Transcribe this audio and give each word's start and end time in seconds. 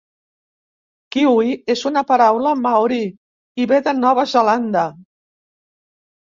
Kiwi 1.15 1.51
és 1.73 1.83
una 1.89 2.03
paraula 2.11 2.53
maori 2.61 2.99
i 3.65 3.69
ve 3.73 3.81
de 3.89 3.95
Nova 3.99 4.25
Zelanda. 4.33 4.87